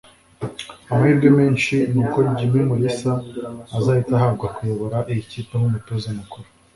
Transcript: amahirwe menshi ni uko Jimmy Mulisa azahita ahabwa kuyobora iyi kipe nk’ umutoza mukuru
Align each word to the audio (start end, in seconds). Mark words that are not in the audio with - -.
amahirwe 0.91 1.27
menshi 1.39 1.75
ni 1.91 1.99
uko 2.03 2.17
Jimmy 2.37 2.61
Mulisa 2.69 3.11
azahita 3.77 4.11
ahabwa 4.15 4.45
kuyobora 4.55 4.97
iyi 5.11 5.23
kipe 5.31 5.53
nk’ 5.59 5.65
umutoza 5.69 6.09
mukuru 6.19 6.47